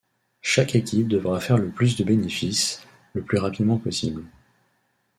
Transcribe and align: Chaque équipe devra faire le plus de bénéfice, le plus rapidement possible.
Chaque 0.41 0.73
équipe 0.73 1.07
devra 1.07 1.39
faire 1.39 1.59
le 1.59 1.69
plus 1.69 1.95
de 1.95 2.03
bénéfice, 2.03 2.81
le 3.13 3.21
plus 3.21 3.37
rapidement 3.37 3.77
possible. 3.77 4.23